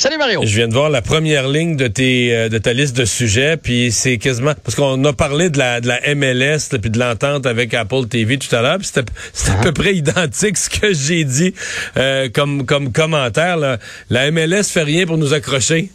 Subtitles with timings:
[0.00, 0.40] Salut Mario.
[0.46, 3.58] Je viens de voir la première ligne de tes euh, de ta liste de sujets,
[3.58, 7.44] puis c'est quasiment parce qu'on a parlé de la de la MLS puis de l'entente
[7.44, 10.94] avec Apple TV tout à l'heure, puis c'était c'était à peu près identique ce que
[10.94, 11.52] j'ai dit
[11.98, 13.58] euh, comme comme commentaire.
[13.58, 13.76] Là.
[14.08, 15.90] La MLS fait rien pour nous accrocher.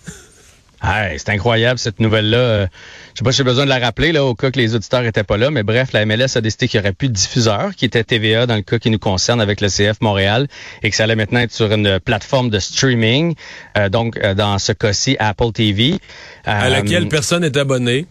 [0.83, 2.37] Hey, c'est incroyable cette nouvelle-là.
[2.37, 2.67] Euh,
[3.13, 5.03] je sais pas si j'ai besoin de la rappeler là au cas que les auditeurs
[5.03, 7.75] étaient pas là, mais bref, la MLS a décidé qu'il y aurait plus de diffuseur,
[7.75, 10.47] qui était TVA dans le cas qui nous concerne avec le CF Montréal,
[10.83, 13.35] et que ça allait maintenant être sur une plateforme de streaming,
[13.77, 15.97] euh, donc euh, dans ce cas-ci Apple TV,
[16.43, 18.05] à laquelle personne n'est abonné.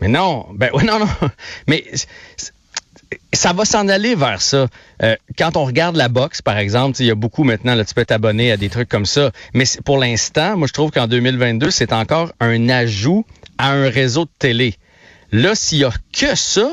[0.00, 1.08] Mais non, ben oui, non, non,
[1.66, 1.84] mais
[3.32, 4.66] ça va s'en aller vers ça.
[5.02, 7.94] Euh, quand on regarde la boxe, par exemple, il y a beaucoup maintenant, là, tu
[7.94, 9.30] peux t'abonner à des trucs comme ça.
[9.54, 13.24] Mais pour l'instant, moi, je trouve qu'en 2022, c'est encore un ajout
[13.58, 14.74] à un réseau de télé.
[15.30, 16.68] Là, s'il y a que ça,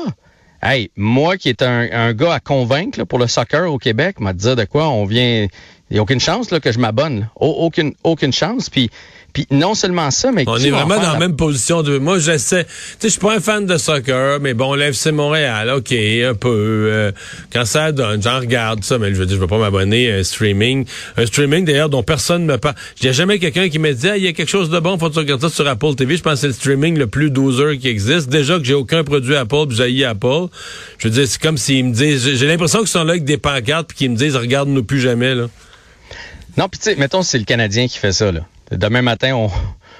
[0.62, 4.54] hey, moi qui est un, gars à convaincre pour le soccer au Québec, m'a dit
[4.54, 5.46] de quoi on vient.
[5.90, 7.28] Il n'y a aucune chance là, que je m'abonne.
[7.36, 8.70] Aucune, aucune chance.
[8.70, 8.90] Puis
[9.32, 11.18] puis non seulement ça, mais on est vraiment dans la...
[11.18, 11.98] même position de.
[11.98, 12.64] Moi, j'essaie.
[12.64, 16.34] Tu sais, je suis pas un fan de soccer, mais bon, l'FC Montréal, ok, un
[16.34, 16.88] peu.
[16.90, 17.12] Euh,
[17.52, 20.16] quand ça donne, j'en regarde ça, mais je veux dire, je vais pas m'abonner à
[20.16, 20.84] un streaming,
[21.16, 22.74] un streaming d'ailleurs dont personne ne me parle.
[23.00, 25.08] J'ai jamais quelqu'un qui me dit, ah, il y a quelque chose de bon, faut
[25.08, 26.16] que tu regardes ça sur Apple TV.
[26.16, 28.28] Je pense que c'est le streaming le plus doser qui existe.
[28.28, 30.46] Déjà que j'ai aucun produit Apple, puis j'ai Apple.
[30.98, 33.38] Je veux dire, c'est comme s'ils me disent, j'ai l'impression qu'ils sont là avec des
[33.38, 35.46] pancartes puis qu'ils me disent, regarde-nous plus jamais là.
[36.56, 38.40] Non, puis tu sais, mettons, c'est le Canadien qui fait ça là.
[38.70, 39.50] Demain matin, on,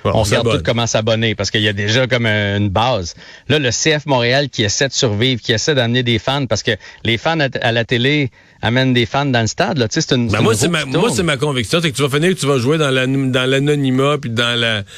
[0.05, 3.15] on, regarde tout comment s'abonner parce qu'il y a déjà comme une base.
[3.49, 6.73] Là, le CF Montréal qui essaie de survivre, qui essaie d'amener des fans parce que
[7.05, 8.31] les fans à, la télé
[8.63, 9.79] amènent des fans dans le stade.
[9.79, 9.89] Là.
[9.89, 12.03] Tu sais, c'est une, ben moi, c'est ma, moi, c'est ma conviction, c'est que tu
[12.03, 14.83] vas finir que tu vas jouer dans l'anonymat puis dans la...
[14.83, 14.89] Tu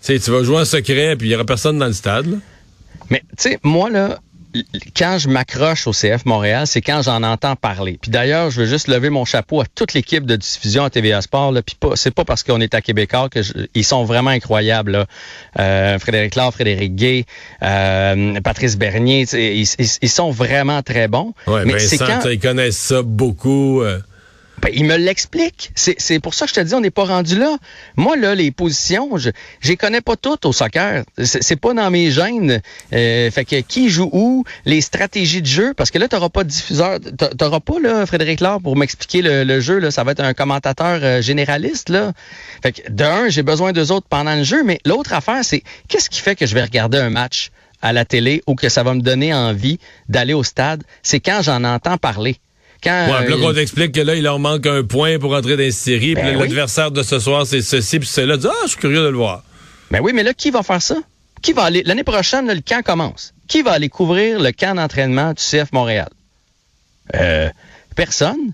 [0.00, 2.26] sais, tu vas jouer en secret puis il y aura personne dans le stade.
[2.26, 2.36] Là.
[3.10, 4.18] Mais tu sais, moi, là,
[4.96, 7.98] quand je m'accroche au CF Montréal, c'est quand j'en entends parler.
[8.00, 11.20] Puis d'ailleurs, je veux juste lever mon chapeau à toute l'équipe de diffusion à TVA
[11.20, 11.52] Sport.
[11.52, 11.62] Là.
[11.62, 13.40] Puis c'est pas parce qu'on est à Québécois que
[13.74, 14.92] ils sont vraiment incroyables.
[14.92, 15.06] Là.
[15.58, 17.24] Euh, Frédéric Laure, Frédéric Gay,
[17.62, 19.68] euh, Patrice Bernier, ils,
[20.02, 21.34] ils, sont vraiment très bons.
[21.46, 23.82] Ouais, mais c'est quand ils connaissent ça beaucoup.
[23.82, 24.00] Euh.
[24.62, 25.70] Ben, il me l'explique.
[25.74, 27.56] C'est pour ça que je te dis, on n'est pas rendu là.
[27.96, 29.30] Moi, là, les positions, je
[29.64, 31.04] les connais pas toutes au soccer.
[31.22, 32.60] C'est pas dans mes gènes.
[32.92, 36.28] Euh, fait que qui joue où, les stratégies de jeu, parce que là, tu n'auras
[36.28, 36.98] pas de diffuseur.
[37.00, 39.78] Tu n'auras pas, là, Frédéric Laure, pour m'expliquer le, jeu.
[39.78, 41.88] Là, ça va être un commentateur euh, généraliste.
[41.88, 42.12] Là.
[42.62, 46.10] Fait que d'un, j'ai besoin d'eux autres pendant le jeu, mais l'autre affaire, c'est qu'est-ce
[46.10, 48.94] qui fait que je vais regarder un match à la télé ou que ça va
[48.94, 50.82] me donner envie d'aller au stade?
[51.02, 52.38] C'est quand j'en entends parler.
[52.82, 55.64] Quand, ouais, là, qu'on t'explique que là, il leur manque un point pour entrer dans
[55.64, 58.36] une série, puis ben l'adversaire de ce soir, c'est ceci, puis c'est là.
[58.44, 59.42] Ah, je suis curieux de le voir.
[59.90, 60.96] Ben oui, mais là, qui va faire ça?
[61.42, 61.82] Qui va aller?
[61.84, 63.34] L'année prochaine, le camp commence.
[63.48, 66.08] Qui va aller couvrir le camp d'entraînement du CF Montréal?
[67.14, 67.48] Euh,
[67.96, 68.52] personne.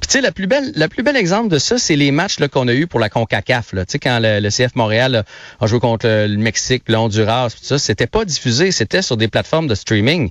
[0.00, 2.36] Puis tu sais, la plus belle, la plus belle exemple de ça, c'est les matchs
[2.48, 3.70] qu'on a eu pour la Concacaf.
[3.70, 5.24] Tu sais, quand le, CF Montréal
[5.58, 9.28] a joué contre le Mexique, le Honduras, tout ça, c'était pas diffusé, c'était sur des
[9.28, 10.30] plateformes de streaming.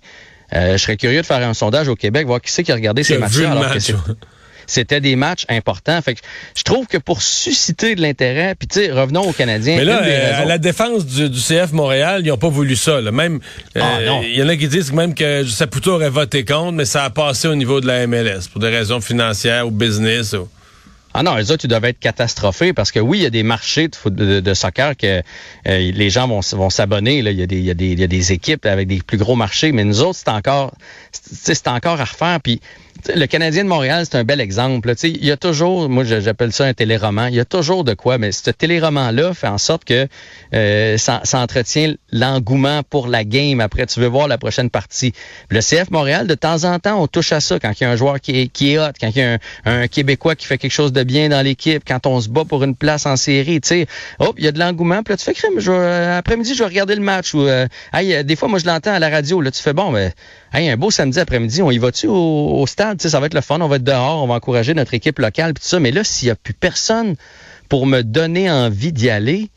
[0.53, 2.75] Euh, je serais curieux de faire un sondage au Québec, voir qui c'est qui a
[2.75, 3.51] regardé ces matchs-là.
[3.51, 3.79] Alors que
[4.67, 6.01] c'était des matchs importants.
[6.01, 6.22] Fait que
[6.56, 9.78] je trouve que pour susciter de l'intérêt, puis tu sais, revenons aux Canadiens.
[9.78, 13.01] Mais là, euh, à la défense du, CF Montréal, ils n'ont pas voulu ça.
[13.01, 13.39] Même,
[13.75, 16.85] ah, euh, il y en a qui disent même que Saputo aurait voté contre, mais
[16.85, 20.33] ça a passé au niveau de la MLS pour des raisons financières ou business.
[20.33, 20.47] Ou...
[21.18, 23.44] Ah non, les autres, ils doivent être catastrophés parce que oui, il y a des
[23.44, 25.22] marchés de, soccer que
[25.66, 27.20] euh, les gens vont, s'abonner.
[27.20, 30.74] Il, y a des, équipes avec des plus gros marchés, mais nous autres, c'est encore,
[31.68, 32.40] encore à refaire.
[33.14, 34.94] Le Canadien de Montréal, c'est un bel exemple.
[35.04, 38.18] Il y a toujours, moi j'appelle ça un téléroman, il y a toujours de quoi,
[38.18, 40.08] mais ce téléroman-là fait en sorte que
[40.54, 43.60] euh, ça, entretient l'engouement pour la game.
[43.60, 45.14] Après, tu veux voir la prochaine partie.
[45.50, 47.92] Le CF Montréal, de temps en temps, on touche à ça quand il y a
[47.92, 50.58] un joueur qui est, qui est hot, quand il y a un, Québécois qui fait
[50.58, 53.62] quelque chose de bien dans l'équipe, quand on se bat pour une place en série.
[53.62, 53.88] Tu sais,
[54.19, 55.04] hop, il y a de l'engouement.
[55.04, 57.34] Puis là, tu fais crime, euh, après-midi, je vais regarder le match.
[57.34, 57.68] Ou, euh,
[58.24, 59.42] des fois, moi, je l'entends à la radio.
[59.42, 60.13] Là, tu fais bon, mais
[60.56, 63.02] hey, un beau samedi après-midi, on y va-tu au, stade?
[63.02, 65.54] ça va être le fun, on va être dehors, on va encourager notre équipe locale,
[65.54, 65.80] tout ça.
[65.80, 67.16] Mais là, s'il n'y a plus personne
[67.69, 69.50] pour me donner envie d'y aller,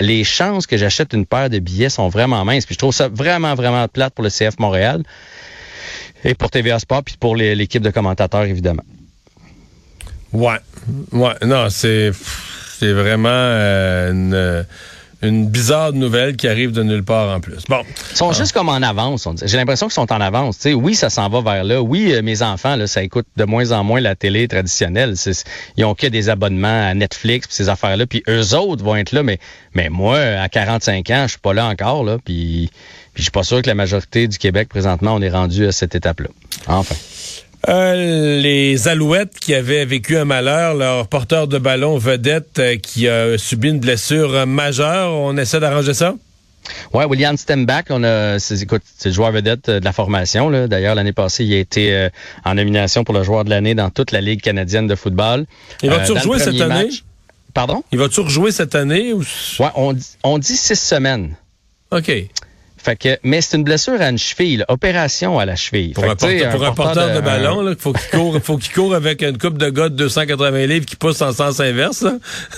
[0.00, 2.66] les chances que j'achète une paire de billets sont vraiment minces.
[2.66, 5.02] Puis je trouve ça vraiment, vraiment plate pour le CF Montréal
[6.24, 8.84] et pour TVA Sport, puis pour l'équipe de commentateurs, évidemment.
[10.32, 10.58] Ouais.
[11.12, 11.34] Ouais.
[11.42, 12.12] Non, c'est,
[12.78, 14.66] c'est vraiment euh, une
[15.22, 17.62] une bizarre nouvelle qui arrive de nulle part en plus.
[17.68, 17.82] Bon.
[18.10, 19.28] Ils sont juste comme en avance.
[19.44, 20.58] J'ai l'impression qu'ils sont en avance.
[20.64, 21.80] oui, ça s'en va vers là.
[21.80, 25.14] Oui, euh, mes enfants, là, ça écoute de moins en moins la télé traditionnelle.
[25.76, 28.06] Ils ont que des abonnements à Netflix, ces affaires-là.
[28.06, 29.22] Puis eux autres vont être là.
[29.22, 29.38] Mais,
[29.74, 32.02] mais moi, à 45 ans, je suis pas là encore.
[32.02, 32.70] Là, puis,
[33.14, 35.72] puis je suis pas sûr que la majorité du Québec, présentement, on est rendu à
[35.72, 36.28] cette étape-là.
[36.66, 36.96] Enfin.
[37.68, 43.08] Euh, les Alouettes qui avaient vécu un malheur, leur porteur de ballon vedette euh, qui
[43.08, 46.14] a subi une blessure majeure, on essaie d'arranger ça?
[46.92, 50.48] Ouais, William Stemback, on a, c'est, écoute, c'est le joueur vedette de la formation.
[50.48, 50.66] Là.
[50.66, 52.08] D'ailleurs, l'année passée, il a été euh,
[52.44, 55.46] en nomination pour le joueur de l'année dans toute la Ligue canadienne de football.
[55.82, 56.88] Il va-tu rejouer cette année?
[57.54, 57.82] Pardon?
[57.92, 59.12] Il va-tu rejouer cette année?
[59.12, 59.22] Ou...
[59.58, 61.36] Ouais, on, on dit six semaines.
[61.90, 62.10] OK.
[62.82, 65.92] Fait que, mais c'est une blessure à une cheville, opération à la cheville.
[65.92, 69.56] Pour, un, porteur, de, ballon, il faut qu'il court, faut qu'il court avec une coupe
[69.56, 72.04] de gars de 280 livres qui pousse en sens inverse.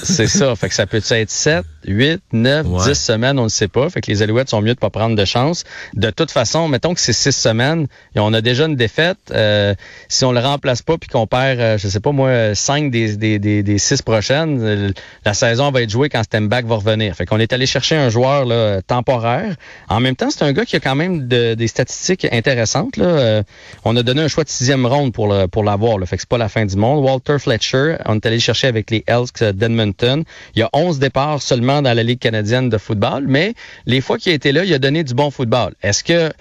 [0.03, 0.57] c'est ça.
[0.57, 3.91] Fait que ça peut être 7, 8, 9, 10 semaines, on ne sait pas.
[3.91, 5.65] Fait que les Alouettes sont mieux de pas prendre de chance.
[5.93, 9.19] De toute façon, mettons que c'est 6 semaines et on a déjà une défaite.
[9.31, 9.75] Euh,
[10.09, 13.17] si on le remplace pas puis qu'on perd, euh, je sais pas moi, 5 des,
[13.19, 14.91] des, des, des 6 prochaines, euh,
[15.27, 17.15] la saison va être jouée quand Stemback va revenir.
[17.15, 19.55] Fait qu'on est allé chercher un joueur là, temporaire.
[19.89, 22.97] En même temps, c'est un gars qui a quand même des statistiques intéressantes.
[22.97, 23.43] Là.
[23.85, 25.99] on a donné un choix de sixième ronde pour le, pour l'avoir.
[26.07, 27.05] Fait que c'est pas la fin du monde.
[27.05, 30.25] Walter Fletcher, on est allé chercher avec les Elks d'Edmonton.
[30.55, 33.55] Il y a 11 départs seulement dans la Ligue canadienne de football, mais
[33.87, 35.75] les fois qu'il a été là, il a donné du bon football.
[35.83, 36.33] Est-ce que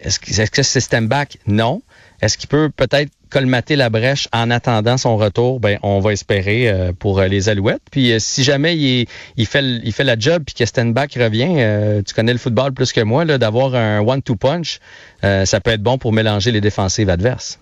[0.00, 1.38] est-ce que c'est système back?
[1.46, 1.82] Non.
[2.20, 5.60] Est-ce qu'il peut peut-être colmater la brèche en attendant son retour?
[5.60, 7.82] Ben, on va espérer euh, pour euh, les Alouettes.
[7.90, 9.06] Puis euh, si jamais il,
[9.46, 13.74] fait, la job puis que Stenback revient, tu connais le football plus que moi, d'avoir
[13.74, 14.80] un one-two punch,
[15.22, 17.58] ça peut être bon pour mélanger les défensives adverses.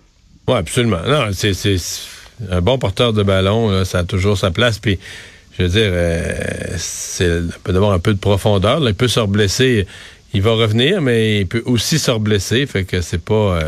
[0.47, 1.01] Oui, absolument.
[1.07, 1.53] Non, c'est
[2.51, 4.79] un bon porteur de ballon, ça a toujours sa place.
[4.79, 4.99] Puis
[5.57, 5.91] je veux dire,
[6.77, 8.79] c'est peut d'avoir un peu de profondeur.
[8.87, 9.87] il peut se reblesser.
[10.33, 12.65] Il va revenir, mais il peut aussi se reblesser.
[12.65, 13.59] Fait que c'est pas.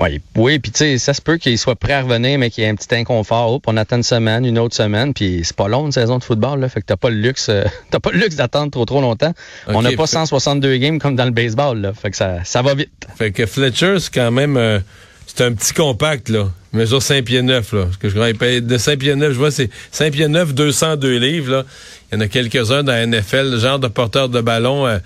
[0.00, 2.50] Euh, oui, oui, puis tu sais, ça se peut qu'il soit prêt à revenir, mais
[2.50, 3.60] qu'il y ait un petit inconfort.
[3.66, 6.60] on attend une semaine, une autre semaine, puis c'est pas long une saison de football,
[6.60, 9.00] là, fait que t'as pas le luxe, euh, t'as pas le luxe d'attendre trop trop
[9.00, 9.32] longtemps.
[9.68, 12.74] on n'a pas 162 games comme dans le baseball, là, fait que ça, ça va
[12.74, 12.90] vite.
[13.16, 14.82] Fait que Fletcher, c'est quand même,
[15.26, 17.86] c'est un petit compact là mesure 5 pieds 9, là.
[17.98, 21.64] que je de 5 pieds 9, je vois, c'est 5 pieds 9, 202 livres, là.
[22.10, 24.98] Il y en a quelques-uns dans la NFL, le genre de porteur de ballon, euh,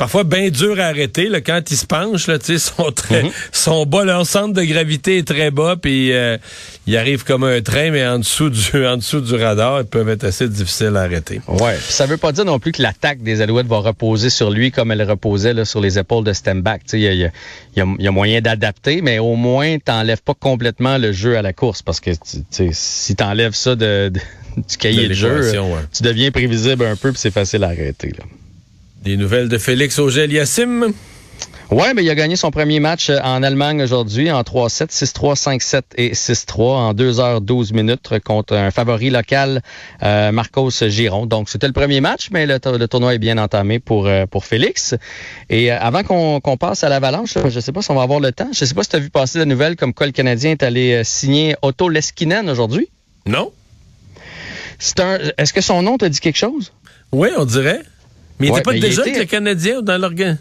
[0.00, 3.22] parfois bien dur à arrêter là, quand ils se penchent là, tu sais, sont très
[3.52, 4.02] sont bas.
[4.02, 6.38] Leur centre de gravité est très bas puis euh,
[6.86, 10.08] ils arrivent comme un train mais en dessous du en dessous du radar, ils peuvent
[10.08, 11.42] être assez difficiles à arrêter.
[11.48, 14.72] Ouais, ça veut pas dire non plus que l'attaque des Alouettes va reposer sur lui
[14.72, 17.30] comme elle reposait là, sur les épaules de Stemback, tu sais, il y a,
[17.76, 21.42] y, a, y a, moyen d'adapter mais au moins t'enlèves pas complètement le jeu à
[21.42, 22.12] la course parce que
[22.72, 24.10] si t'enlèves ça de,
[24.56, 25.52] du cahier de, jeu,
[25.92, 28.24] tu deviens prévisible un peu puis c'est facile à arrêter là.
[29.02, 30.92] Des nouvelles de Félix Auger-Aliassime?
[31.70, 35.58] Oui, mais il a gagné son premier match euh, en Allemagne aujourd'hui en 3-7, 6-3,
[35.58, 39.62] 5-7 et 6-3 en 2h12 minutes contre un favori local,
[40.02, 41.24] euh, Marcos Giron.
[41.24, 44.94] Donc, c'était le premier match, mais le, tournoi est bien entamé pour, euh, pour Félix.
[45.48, 48.32] Et avant qu'on passe à l'avalanche, je ne sais pas si on va avoir le
[48.32, 48.50] temps.
[48.52, 50.50] Je ne sais pas si tu as vu passer la nouvelle comme quoi le Canadien
[50.50, 52.90] est allé signer Otto Leskinen aujourd'hui.
[53.24, 53.50] Non.
[55.38, 56.72] Est-ce que son nom te dit quelque chose?
[57.12, 57.80] Oui, on dirait.
[58.40, 60.38] Mais il n'était pas déjà avec le Canadien dans l'organe?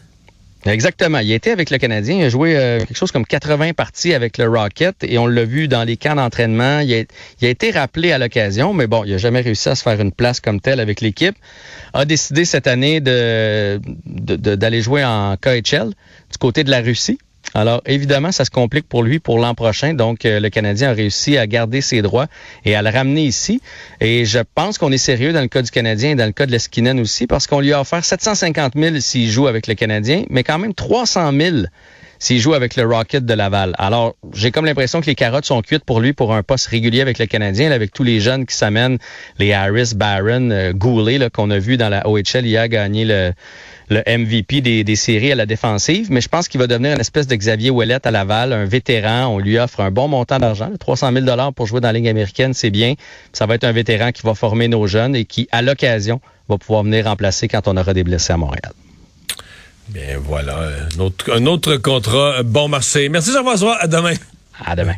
[0.66, 1.20] Exactement.
[1.20, 2.18] Il était avec le Canadien.
[2.18, 5.46] Il a joué euh, quelque chose comme 80 parties avec le Rocket et on l'a
[5.46, 6.80] vu dans les camps d'entraînement.
[6.80, 10.00] Il, a, été rappelé à l'occasion, mais bon, il n'a jamais réussi à se faire
[10.02, 11.36] une place comme telle avec l'équipe.
[11.94, 17.20] A décidé cette année de, d'aller jouer en KHL du côté de la Russie.
[17.54, 19.94] Alors, évidemment, ça se complique pour lui pour l'an prochain.
[19.94, 22.28] Donc, euh, le Canadien a réussi à garder ses droits
[22.66, 23.62] et à le ramener ici.
[24.02, 26.46] Et je pense qu'on est sérieux dans le cas du Canadien et dans le cas
[26.46, 30.24] de l'Eskinen aussi, parce qu'on lui a offert 750 000 s'il joue avec le Canadien,
[30.30, 31.58] mais quand même 300 000
[32.20, 33.74] s'il joue avec le Rocket de Laval.
[33.78, 37.02] Alors, j'ai comme l'impression que les carottes sont cuites pour lui pour un poste régulier
[37.02, 38.98] avec le Canadien, avec tous les jeunes qui s'amènent,
[39.40, 43.34] les Harris, Barron, euh, Goulet, qu'on a vu dans la OHL, il a gagné le
[43.90, 47.28] le MVP des, séries à la défensive, mais je pense qu'il va devenir une espèce
[47.28, 49.28] de Xavier Ouellet à Laval, un vétéran.
[49.28, 52.08] On lui offre un bon montant d'argent, 300 000 dollars pour jouer dans la Ligue
[52.08, 52.94] américaine, c'est bien.
[53.34, 56.58] Ça va être un vétéran qui va former nos jeunes et qui, à l'occasion, va
[56.58, 58.74] pouvoir venir remplacer quand on aura des blessés à Montréal.
[59.90, 60.60] Bien voilà,
[60.96, 63.10] un autre, un autre contrat bon marché.
[63.10, 64.14] Merci Jean-François, à demain.
[64.64, 64.96] À demain.